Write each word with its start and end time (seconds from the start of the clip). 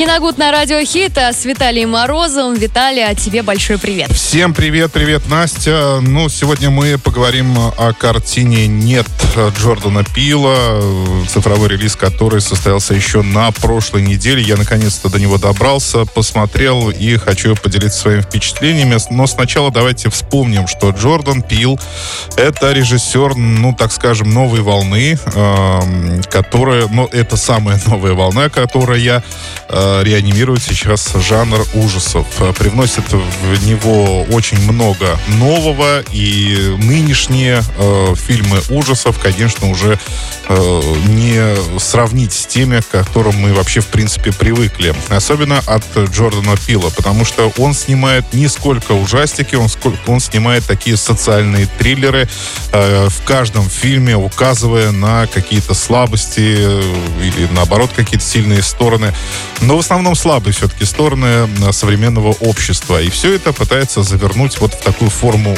Киногуд 0.00 0.38
на 0.38 0.50
радио 0.50 0.82
Хит 0.82 1.18
а 1.18 1.30
с 1.30 1.44
Виталием 1.44 1.90
Морозовым. 1.90 2.54
Виталий, 2.54 3.04
а 3.04 3.14
тебе 3.14 3.42
большой 3.42 3.76
привет. 3.76 4.10
Всем 4.10 4.54
привет, 4.54 4.92
привет, 4.92 5.28
Настя. 5.28 5.98
Ну, 6.00 6.30
сегодня 6.30 6.70
мы 6.70 6.96
поговорим 6.96 7.54
о 7.58 7.92
картине 7.92 8.66
«Нет» 8.66 9.06
Джордана 9.58 10.02
Пила, 10.02 10.80
цифровой 11.28 11.68
релиз 11.68 11.96
который 11.96 12.40
состоялся 12.40 12.94
еще 12.94 13.20
на 13.20 13.50
прошлой 13.52 14.00
неделе. 14.00 14.40
Я 14.42 14.56
наконец-то 14.56 15.10
до 15.10 15.20
него 15.20 15.36
добрался, 15.36 16.06
посмотрел 16.06 16.88
и 16.88 17.18
хочу 17.18 17.54
поделиться 17.54 18.00
своими 18.00 18.22
впечатлениями. 18.22 18.96
Но 19.10 19.26
сначала 19.26 19.70
давайте 19.70 20.08
вспомним, 20.08 20.66
что 20.66 20.92
Джордан 20.92 21.42
Пил— 21.42 21.78
это 22.36 22.72
режиссер, 22.72 23.34
ну, 23.36 23.74
так 23.74 23.92
скажем, 23.92 24.30
новой 24.30 24.62
волны, 24.62 25.18
э, 25.22 26.22
которая, 26.30 26.88
ну, 26.88 27.06
это 27.12 27.36
самая 27.36 27.78
новая 27.86 28.14
волна, 28.14 28.48
которая 28.48 29.22
э, 29.68 29.89
реанимирует 30.02 30.62
сейчас 30.62 31.12
жанр 31.14 31.66
ужасов. 31.74 32.26
Привносит 32.58 33.04
в 33.12 33.66
него 33.66 34.22
очень 34.24 34.60
много 34.70 35.18
нового, 35.38 36.02
и 36.12 36.76
нынешние 36.78 37.62
э, 37.78 38.14
фильмы 38.16 38.60
ужасов, 38.68 39.18
конечно, 39.18 39.70
уже 39.70 39.98
э, 40.48 40.82
не 41.08 41.78
сравнить 41.78 42.32
с 42.32 42.46
теми, 42.46 42.80
к 42.80 42.88
которым 42.88 43.36
мы 43.36 43.52
вообще, 43.52 43.80
в 43.80 43.86
принципе, 43.86 44.32
привыкли. 44.32 44.94
Особенно 45.08 45.58
от 45.66 45.84
Джордана 45.96 46.56
Пила, 46.56 46.90
потому 46.90 47.24
что 47.24 47.52
он 47.58 47.74
снимает 47.74 48.32
не 48.32 48.48
сколько 48.48 48.92
ужастики, 48.92 49.54
он, 49.54 49.68
сколько, 49.68 49.98
он 50.10 50.20
снимает 50.20 50.64
такие 50.64 50.96
социальные 50.96 51.66
триллеры 51.78 52.28
э, 52.72 53.08
в 53.08 53.24
каждом 53.24 53.68
фильме, 53.68 54.16
указывая 54.16 54.92
на 54.92 55.26
какие-то 55.26 55.74
слабости 55.74 56.56
э, 56.58 56.82
или, 57.22 57.48
наоборот, 57.52 57.90
какие-то 57.94 58.24
сильные 58.24 58.62
стороны. 58.62 59.12
Но 59.60 59.79
в 59.80 59.82
основном 59.82 60.14
слабые 60.14 60.52
все-таки 60.52 60.84
стороны 60.84 61.48
э, 61.48 61.72
современного 61.72 62.32
общества. 62.40 63.00
И 63.00 63.08
все 63.08 63.34
это 63.34 63.54
пытается 63.54 64.02
завернуть 64.02 64.60
вот 64.60 64.74
в 64.74 64.82
такую 64.82 65.10
форму 65.10 65.56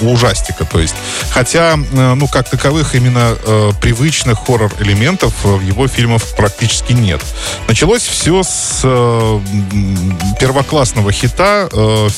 ужастика. 0.00 0.64
То 0.64 0.80
есть, 0.80 0.94
хотя, 1.28 1.74
э, 1.74 2.14
ну, 2.14 2.26
как 2.26 2.48
таковых 2.48 2.94
именно 2.94 3.36
э, 3.44 3.72
привычных 3.82 4.38
хоррор-элементов 4.46 5.34
в 5.44 5.60
его 5.60 5.88
фильмах 5.88 6.22
практически 6.38 6.94
нет. 6.94 7.20
Началось 7.68 8.00
все 8.00 8.42
с 8.42 8.80
первоклассного 10.40 11.12
хита, 11.12 11.68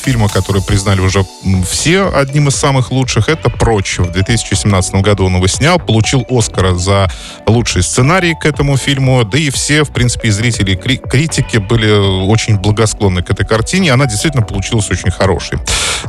фильма, 0.01 0.29
который 0.29 0.61
признали 0.61 1.01
уже 1.01 1.25
все 1.69 2.09
одним 2.09 2.47
из 2.47 2.55
самых 2.55 2.91
лучших. 2.91 3.27
Это 3.27 3.49
«Прочь». 3.49 3.99
В 3.99 4.11
2017 4.11 4.95
году 4.95 5.25
он 5.25 5.35
его 5.35 5.47
снял, 5.47 5.77
получил 5.77 6.25
Оскара 6.29 6.73
за 6.75 7.11
лучший 7.45 7.83
сценарий 7.83 8.33
к 8.33 8.45
этому 8.45 8.77
фильму. 8.77 9.25
Да 9.25 9.37
и 9.37 9.49
все, 9.49 9.83
в 9.83 9.91
принципе, 9.91 10.29
и 10.29 10.31
зрители, 10.31 10.71
и 10.71 10.75
критики 11.09 11.57
были 11.57 11.91
очень 12.25 12.57
благосклонны 12.57 13.23
к 13.23 13.29
этой 13.29 13.45
картине. 13.45 13.93
Она 13.93 14.05
действительно 14.05 14.43
получилась 14.43 14.89
очень 14.91 15.11
хорошей. 15.11 15.59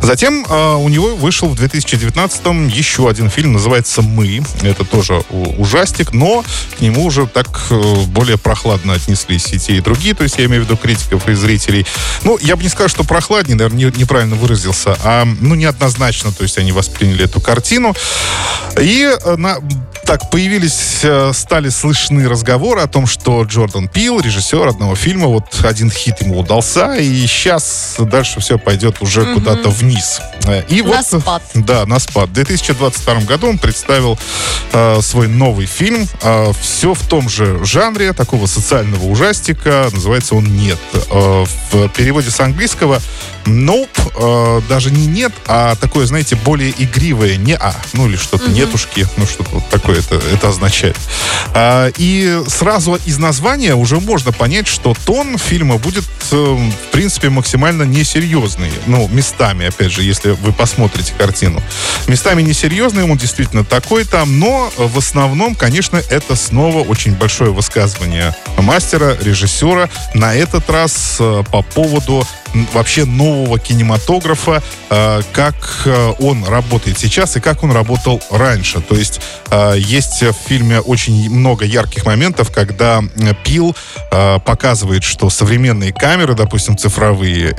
Затем 0.02 0.44
э, 0.48 0.74
у 0.74 0.88
него 0.88 1.14
вышел 1.16 1.48
в 1.48 1.60
2019-м 1.60 2.68
еще 2.68 3.08
один 3.08 3.30
фильм, 3.30 3.52
называется 3.52 4.02
«Мы». 4.02 4.42
Это 4.62 4.84
тоже 4.84 5.22
ужастик, 5.58 6.12
но 6.12 6.44
к 6.76 6.80
нему 6.80 7.06
уже 7.06 7.26
так 7.26 7.48
э, 7.70 7.94
более 8.06 8.38
прохладно 8.38 8.94
отнеслись 8.94 9.52
и 9.52 9.58
те, 9.58 9.74
и 9.74 9.80
другие. 9.80 10.14
То 10.14 10.24
есть 10.24 10.38
я 10.38 10.44
имею 10.46 10.62
в 10.62 10.66
виду 10.66 10.76
критиков 10.76 11.28
и 11.28 11.34
зрителей. 11.34 11.86
Ну, 12.24 12.38
я 12.40 12.56
бы 12.56 12.62
не 12.62 12.68
сказал, 12.68 12.88
что 12.88 13.04
прохладнее, 13.04 13.56
наверное, 13.56 13.90
не, 13.90 13.98
неправильно 13.98 14.36
выразился, 14.36 14.96
а 15.02 15.24
ну, 15.24 15.54
неоднозначно. 15.54 16.32
То 16.32 16.42
есть 16.42 16.58
они 16.58 16.72
восприняли 16.72 17.24
эту 17.24 17.40
картину. 17.40 17.94
И 18.80 19.02
э, 19.02 19.36
на, 19.36 19.58
так 20.04 20.30
появились, 20.30 21.00
э, 21.02 21.32
стали 21.34 21.68
слышны 21.68 22.28
разговоры 22.28 22.80
о 22.80 22.86
том, 22.86 23.06
что 23.06 23.42
Джордан 23.42 23.88
Пил, 23.88 24.20
режиссер 24.20 24.66
одного 24.66 24.87
фильма, 24.94 25.26
вот 25.26 25.44
один 25.62 25.90
хит 25.90 26.20
ему 26.20 26.38
удался, 26.38 26.94
и 26.94 27.26
сейчас 27.26 27.96
дальше 27.98 28.40
все 28.40 28.58
пойдет 28.58 29.00
уже 29.00 29.22
угу. 29.22 29.34
куда-то 29.34 29.70
вниз. 29.70 30.20
Э, 30.46 30.62
и 30.68 30.82
на 30.82 30.88
вот, 30.88 31.06
спад. 31.06 31.42
Да, 31.54 31.86
на 31.86 31.98
спад. 31.98 32.30
В 32.30 32.32
2022 32.32 33.14
году 33.20 33.48
он 33.48 33.58
представил 33.58 34.18
э, 34.72 35.00
свой 35.02 35.28
новый 35.28 35.66
фильм. 35.66 36.06
Э, 36.22 36.52
все 36.60 36.94
в 36.94 37.06
том 37.06 37.28
же 37.28 37.64
жанре, 37.64 38.12
такого 38.12 38.46
социального 38.46 39.04
ужастика. 39.04 39.88
Называется 39.92 40.34
он 40.34 40.44
«Нет». 40.44 40.78
Э, 41.10 41.44
в 41.70 41.88
переводе 41.90 42.30
с 42.30 42.40
английского 42.40 43.00
Nope, 43.48 43.88
э, 44.14 44.68
даже 44.68 44.90
не 44.90 45.06
нет, 45.06 45.32
а 45.46 45.74
такое, 45.76 46.06
знаете, 46.06 46.36
более 46.36 46.70
игривое 46.76 47.36
не 47.36 47.56
а, 47.56 47.74
ну 47.94 48.08
или 48.08 48.16
что-то 48.16 48.44
угу. 48.44 48.52
нетушки, 48.52 49.06
ну 49.16 49.26
что-то 49.26 49.50
вот 49.50 49.68
такое 49.68 49.98
это, 49.98 50.16
это 50.16 50.48
означает. 50.48 50.96
А, 51.54 51.90
и 51.96 52.42
сразу 52.48 52.98
из 53.06 53.18
названия 53.18 53.74
уже 53.74 54.00
можно 54.00 54.32
понять, 54.32 54.66
что 54.80 54.94
тон 55.04 55.38
фильма 55.38 55.76
будет, 55.76 56.04
э, 56.30 56.36
в 56.36 56.92
принципе, 56.92 57.30
максимально 57.30 57.82
несерьезный. 57.82 58.70
Ну, 58.86 59.08
местами, 59.08 59.66
опять 59.66 59.90
же, 59.90 60.02
если 60.02 60.30
вы 60.30 60.52
посмотрите 60.52 61.12
картину. 61.18 61.60
Местами 62.06 62.42
несерьезный, 62.42 63.02
он 63.02 63.16
действительно 63.16 63.64
такой 63.64 64.04
там, 64.04 64.38
но 64.38 64.70
в 64.76 64.96
основном, 64.96 65.56
конечно, 65.56 66.00
это 66.10 66.36
снова 66.36 66.84
очень 66.84 67.14
большое 67.14 67.52
высказывание 67.52 68.36
мастера, 68.58 69.16
режиссера, 69.20 69.90
на 70.14 70.34
этот 70.34 70.70
раз 70.70 71.16
э, 71.18 71.42
по 71.50 71.62
поводу 71.62 72.24
вообще 72.72 73.04
нового 73.04 73.58
кинематографа, 73.58 74.62
э, 74.90 75.20
как 75.32 75.54
э, 75.84 76.12
он 76.18 76.44
работает 76.44 76.98
сейчас 76.98 77.36
и 77.36 77.40
как 77.40 77.62
он 77.62 77.72
работал 77.72 78.20
раньше. 78.30 78.80
То 78.80 78.94
есть 78.94 79.20
э, 79.50 79.74
есть 79.78 80.22
в 80.22 80.34
фильме 80.48 80.80
очень 80.80 81.30
много 81.30 81.64
ярких 81.64 82.04
моментов, 82.06 82.50
когда 82.50 83.02
Пил 83.44 83.74
показывает, 84.10 85.04
что 85.04 85.30
современные 85.30 85.92
камеры, 85.92 86.34
допустим, 86.34 86.76
цифровые, 86.76 87.54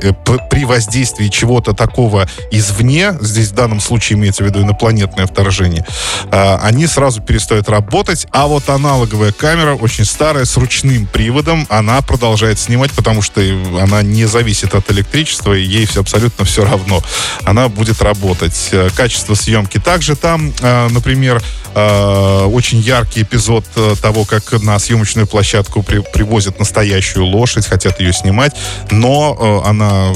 при 0.50 0.64
воздействии 0.64 1.28
чего-то 1.28 1.72
такого 1.72 2.28
извне, 2.50 3.14
здесь 3.20 3.48
в 3.48 3.54
данном 3.54 3.80
случае 3.80 4.18
имеется 4.18 4.42
в 4.42 4.46
виду 4.46 4.62
инопланетное 4.62 5.26
вторжение, 5.26 5.84
они 6.30 6.86
сразу 6.86 7.22
перестают 7.22 7.68
работать, 7.68 8.26
а 8.32 8.46
вот 8.46 8.68
аналоговая 8.68 9.32
камера, 9.32 9.74
очень 9.74 10.04
старая, 10.04 10.44
с 10.44 10.56
ручным 10.56 11.06
приводом, 11.06 11.66
она 11.68 12.00
продолжает 12.02 12.58
снимать, 12.58 12.92
потому 12.92 13.22
что 13.22 13.40
она 13.80 14.02
не 14.02 14.26
зависит 14.26 14.74
от 14.74 14.79
электричества, 14.88 15.52
и 15.52 15.62
ей 15.62 15.86
все 15.86 16.00
абсолютно 16.00 16.44
все 16.44 16.64
равно. 16.64 17.02
Она 17.44 17.68
будет 17.68 18.00
работать. 18.02 18.68
Э, 18.72 18.88
качество 18.94 19.34
съемки 19.34 19.78
также 19.78 20.16
там, 20.16 20.52
э, 20.60 20.88
например, 20.88 21.42
э, 21.74 22.44
очень 22.44 22.78
яркий 22.78 23.22
эпизод 23.22 23.64
того, 24.00 24.24
как 24.24 24.52
на 24.62 24.78
съемочную 24.78 25.26
площадку 25.26 25.82
при, 25.82 25.98
привозят 25.98 26.58
настоящую 26.58 27.26
лошадь, 27.26 27.66
хотят 27.66 28.00
ее 28.00 28.12
снимать, 28.12 28.56
но 28.90 29.62
она, 29.64 30.12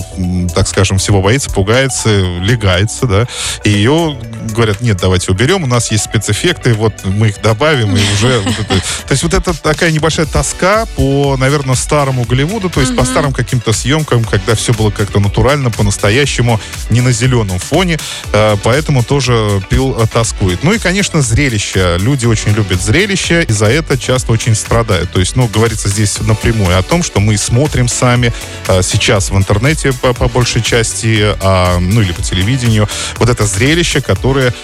так 0.55 0.69
скажем, 0.69 0.99
всего 0.99 1.23
боится, 1.23 1.51
пугается, 1.51 2.09
легается, 2.41 3.07
да, 3.07 3.27
и 3.65 3.71
ее 3.71 4.17
говорят, 4.53 4.81
нет, 4.81 4.99
давайте 5.01 5.31
уберем, 5.31 5.65
у 5.65 5.67
нас 5.67 5.91
есть 5.91 6.05
спецэффекты, 6.05 6.75
вот 6.75 6.93
мы 7.05 7.29
их 7.29 7.41
добавим, 7.41 7.97
и 7.97 8.01
уже... 8.15 8.43
То 9.07 9.13
есть 9.13 9.23
вот 9.23 9.35
это 9.35 9.55
такая 9.55 9.91
небольшая 9.91 10.27
тоска 10.27 10.87
по, 10.97 11.37
наверное, 11.37 11.75
старому 11.75 12.25
Голливуду, 12.25 12.71
то 12.71 12.81
есть 12.81 12.97
по 12.97 13.05
старым 13.05 13.33
каким-то 13.33 13.73
съемкам, 13.73 14.25
когда 14.25 14.54
все 14.55 14.73
было 14.73 14.91
как-то 14.91 15.21
натурально, 15.21 15.71
по-настоящему, 15.71 16.61
не 16.91 17.01
на 17.01 17.13
зеленом 17.13 17.59
фоне, 17.59 17.99
э, 18.33 18.57
поэтому 18.63 19.03
тоже 19.03 19.63
пил 19.69 19.97
э, 19.99 20.07
тоскует. 20.07 20.63
Ну 20.63 20.73
и, 20.73 20.79
конечно, 20.79 21.23
зрелище. 21.23 21.97
Люди 21.99 22.27
очень 22.27 22.53
любят 22.53 22.83
зрелище, 22.83 23.45
и 23.45 23.53
за 23.53 23.67
это 23.67 23.99
часто 23.99 24.33
очень 24.33 24.55
страдают. 24.55 25.13
То 25.13 25.21
есть, 25.21 25.37
ну, 25.37 25.49
говорится 25.49 25.89
здесь 25.89 26.19
напрямую 26.21 26.79
о 26.79 26.83
том, 26.83 27.03
что 27.03 27.21
мы 27.21 27.37
смотрим 27.37 27.89
сами 27.89 28.33
э, 28.69 28.83
сейчас 28.83 29.31
в 29.31 29.37
интернете 29.37 29.93
по, 29.93 30.13
по 30.13 30.29
большей 30.29 30.63
части, 30.63 31.35
а, 31.41 31.79
ну 31.79 32.01
или 32.01 32.13
по 32.13 32.23
телевидению, 32.23 32.89
вот 33.19 33.29
это 33.29 33.47
зрелище, 33.47 34.01
которое 34.01 34.55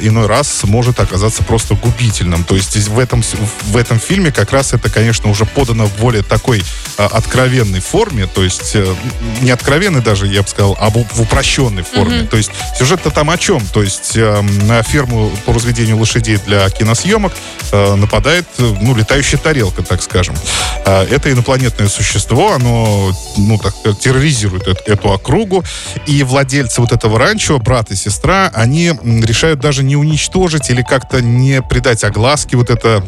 иной 0.00 0.26
раз 0.26 0.64
может 0.64 1.00
оказаться 1.00 1.42
просто 1.42 1.74
губительным. 1.74 2.44
То 2.44 2.56
есть 2.56 2.76
в 2.88 2.98
этом, 2.98 3.22
в 3.22 3.76
этом 3.76 4.00
фильме 4.00 4.32
как 4.32 4.52
раз 4.52 4.72
это, 4.72 4.90
конечно, 4.90 5.30
уже 5.30 5.44
подано 5.44 5.86
в 5.86 5.96
более 5.98 6.22
такой 6.22 6.62
откровенной 6.98 7.80
форме, 7.80 8.26
то 8.26 8.42
есть 8.42 8.76
не 9.40 9.50
откровенный 9.50 10.02
даже, 10.02 10.26
я 10.26 10.42
бы 10.42 10.48
сказал, 10.48 10.76
а 10.80 10.90
в 10.90 11.20
упрощенной 11.20 11.82
форме. 11.82 12.18
Mm-hmm. 12.18 12.28
То 12.28 12.36
есть 12.36 12.50
сюжет-то 12.76 13.10
там 13.10 13.30
о 13.30 13.38
чем? 13.38 13.64
То 13.72 13.82
есть 13.82 14.16
э, 14.16 14.40
на 14.40 14.82
ферму 14.82 15.30
по 15.46 15.52
разведению 15.52 15.98
лошадей 15.98 16.38
для 16.46 16.68
киносъемок 16.70 17.32
э, 17.72 17.94
нападает, 17.94 18.46
ну, 18.58 18.94
летающая 18.94 19.38
тарелка, 19.38 19.82
так 19.82 20.02
скажем. 20.02 20.34
Э, 20.84 21.04
это 21.04 21.30
инопланетное 21.30 21.88
существо, 21.88 22.52
оно, 22.52 23.12
ну, 23.36 23.58
так, 23.58 23.74
терроризирует 23.98 24.66
эту, 24.66 25.10
округу, 25.10 25.64
и 26.06 26.22
владельцы 26.22 26.80
вот 26.80 26.92
этого 26.92 27.18
ранчо, 27.18 27.58
брат 27.58 27.90
и 27.90 27.96
сестра, 27.96 28.50
они 28.54 28.92
решают 29.04 29.60
даже 29.60 29.82
не 29.82 29.96
уничтожить 29.96 30.70
или 30.70 30.82
как-то 30.82 31.20
не 31.22 31.62
придать 31.62 32.04
огласки 32.04 32.56
вот 32.56 32.70
это 32.70 33.04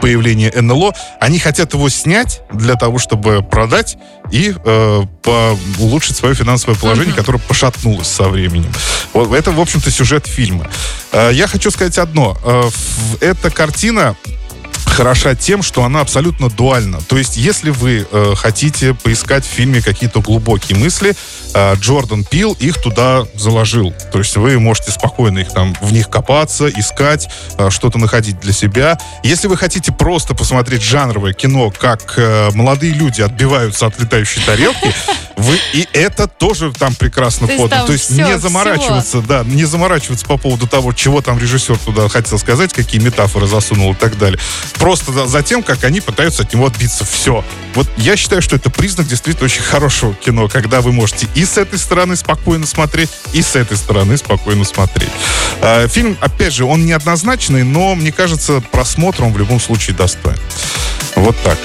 появления 0.00 0.52
НЛО. 0.54 0.94
Они 1.20 1.38
хотят 1.38 1.74
его 1.74 1.88
снять 1.88 2.42
для 2.52 2.74
того, 2.74 2.98
чтобы 2.98 3.42
продать 3.42 3.96
и 4.30 4.54
э, 4.64 5.02
по, 5.22 5.58
улучшить 5.78 6.16
свое 6.16 6.34
финансовое 6.34 6.76
положение, 6.76 7.12
uh-huh. 7.12 7.18
которое 7.18 7.38
пошатнулось 7.38 8.08
со 8.08 8.28
временем. 8.28 8.72
Вот 9.12 9.32
это, 9.34 9.50
в 9.50 9.60
общем-то, 9.60 9.90
сюжет 9.90 10.26
фильма. 10.26 10.68
Э, 11.12 11.30
я 11.32 11.46
хочу 11.46 11.70
сказать 11.70 11.98
одно. 11.98 12.36
Э, 12.44 12.70
эта 13.20 13.50
картина 13.50 14.16
хороша 14.92 15.34
тем, 15.34 15.62
что 15.62 15.84
она 15.84 16.00
абсолютно 16.00 16.48
дуальна. 16.48 17.00
То 17.08 17.16
есть, 17.18 17.36
если 17.36 17.70
вы 17.70 18.06
э, 18.10 18.34
хотите 18.36 18.94
поискать 18.94 19.44
в 19.44 19.48
фильме 19.48 19.80
какие-то 19.82 20.20
глубокие 20.20 20.78
мысли, 20.78 21.14
э, 21.54 21.74
Джордан 21.76 22.24
Пил 22.24 22.56
их 22.60 22.80
туда 22.80 23.24
заложил. 23.34 23.92
То 24.12 24.18
есть, 24.18 24.36
вы 24.36 24.58
можете 24.58 24.92
спокойно 24.92 25.40
их 25.40 25.52
там 25.52 25.74
в 25.80 25.92
них 25.92 26.08
копаться, 26.08 26.68
искать, 26.68 27.28
э, 27.58 27.70
что-то 27.70 27.98
находить 27.98 28.40
для 28.40 28.52
себя. 28.52 28.98
Если 29.22 29.48
вы 29.48 29.56
хотите 29.56 29.92
просто 29.92 30.34
посмотреть 30.34 30.82
жанровое 30.82 31.32
кино, 31.32 31.70
как 31.70 32.14
э, 32.16 32.50
молодые 32.54 32.92
люди 32.92 33.22
отбиваются 33.22 33.86
от 33.86 33.98
летающей 33.98 34.42
тарелки, 34.44 34.92
вы 35.36 35.58
и 35.72 35.88
это 35.92 36.28
тоже 36.28 36.72
там 36.72 36.94
прекрасно 36.94 37.46
То 37.46 37.56
подано. 37.56 37.86
То 37.86 37.92
есть 37.92 38.10
не 38.10 38.38
заморачиваться, 38.38 39.20
да, 39.20 39.42
не 39.44 39.64
заморачиваться 39.64 40.26
по 40.26 40.36
поводу 40.36 40.66
того, 40.66 40.92
чего 40.92 41.22
там 41.22 41.38
режиссер 41.38 41.78
туда 41.78 42.08
хотел 42.08 42.38
сказать, 42.38 42.72
какие 42.72 43.00
метафоры 43.00 43.46
засунул 43.46 43.92
и 43.92 43.96
так 43.96 44.18
далее 44.18 44.38
просто 44.82 45.28
за, 45.28 45.42
тем, 45.44 45.62
как 45.62 45.84
они 45.84 46.00
пытаются 46.00 46.42
от 46.42 46.52
него 46.52 46.66
отбиться. 46.66 47.04
Все. 47.04 47.44
Вот 47.76 47.86
я 47.98 48.16
считаю, 48.16 48.42
что 48.42 48.56
это 48.56 48.68
признак 48.68 49.06
действительно 49.06 49.44
очень 49.44 49.62
хорошего 49.62 50.12
кино, 50.12 50.48
когда 50.48 50.80
вы 50.80 50.90
можете 50.90 51.28
и 51.36 51.44
с 51.44 51.56
этой 51.56 51.78
стороны 51.78 52.16
спокойно 52.16 52.66
смотреть, 52.66 53.08
и 53.32 53.42
с 53.42 53.54
этой 53.54 53.76
стороны 53.76 54.16
спокойно 54.16 54.64
смотреть. 54.64 55.12
А, 55.60 55.86
фильм, 55.86 56.18
опять 56.20 56.52
же, 56.52 56.64
он 56.64 56.84
неоднозначный, 56.84 57.62
но, 57.62 57.94
мне 57.94 58.10
кажется, 58.10 58.60
просмотр 58.72 59.22
он 59.22 59.32
в 59.32 59.38
любом 59.38 59.60
случае 59.60 59.94
достоин. 59.94 60.38
Вот 61.14 61.36
так. 61.44 61.58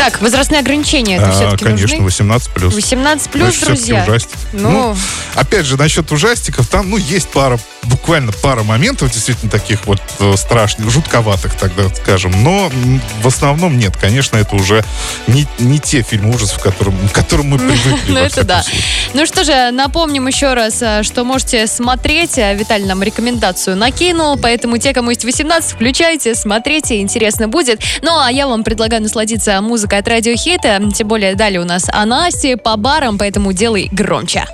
Так, 0.00 0.22
возрастные 0.22 0.60
ограничения 0.60 1.16
это 1.16 1.28
А, 1.28 1.32
все-таки 1.32 1.64
конечно, 1.66 1.96
нужны? 1.96 2.04
18 2.04 2.50
плюс. 2.52 2.74
18 2.74 3.30
плюс, 3.30 3.58
друзья. 3.58 4.02
ужастик. 4.02 4.38
Ну, 4.54 4.96
опять 5.34 5.66
же, 5.66 5.76
насчет 5.76 6.10
ужастиков, 6.10 6.68
там, 6.68 6.88
ну, 6.88 6.96
есть 6.96 7.28
пара, 7.28 7.58
буквально 7.82 8.32
пара 8.32 8.62
моментов, 8.62 9.12
действительно, 9.12 9.50
таких 9.50 9.84
вот 9.84 10.00
э, 10.20 10.36
страшных, 10.38 10.88
жутковатых, 10.88 11.54
тогда 11.54 11.94
скажем. 11.94 12.32
Но 12.42 12.72
в 13.20 13.26
основном 13.26 13.76
нет, 13.76 13.94
конечно, 13.94 14.38
это 14.38 14.56
уже 14.56 14.82
не, 15.26 15.46
не 15.58 15.78
те 15.78 16.00
фильмы 16.00 16.34
ужасов, 16.34 16.60
к 16.60 16.62
которым, 16.62 16.96
к 17.08 17.12
которым 17.12 17.48
мы 17.48 17.58
привыкли. 17.58 18.12
Ну, 18.12 18.18
это 18.20 18.42
да. 18.42 18.62
случае. 18.62 18.82
Ну 19.12 19.26
что 19.26 19.42
же, 19.42 19.70
напомним 19.72 20.28
еще 20.28 20.54
раз, 20.54 20.80
а, 20.82 21.02
что 21.02 21.24
можете 21.24 21.66
смотреть. 21.66 22.38
А, 22.38 22.54
Виталий 22.54 22.86
нам 22.86 23.02
рекомендацию 23.02 23.76
накинул, 23.76 24.38
поэтому 24.38 24.78
те, 24.78 24.94
кому 24.94 25.10
есть 25.10 25.24
18, 25.24 25.72
включайте, 25.72 26.34
смотрите, 26.36 27.00
интересно 27.00 27.48
будет. 27.48 27.80
Ну, 28.02 28.18
а 28.18 28.30
я 28.30 28.46
вам 28.46 28.62
предлагаю 28.62 29.02
насладиться 29.02 29.60
музыкой 29.60 29.98
от 29.98 30.08
Радио 30.08 30.34
Хита, 30.36 30.80
тем 30.94 31.08
более 31.08 31.34
далее 31.34 31.60
у 31.60 31.64
нас 31.64 31.88
о 31.92 32.06
Насте 32.06 32.56
по 32.56 32.76
барам, 32.76 33.18
поэтому 33.18 33.52
делай 33.52 33.88
громче. 33.90 34.44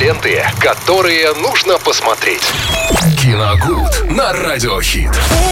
Ленты, 0.00 0.44
которые 0.58 1.34
нужно 1.34 1.78
посмотреть. 1.78 2.42
Киногуд 3.20 4.10
на 4.10 4.32
Радиохит. 4.32 5.10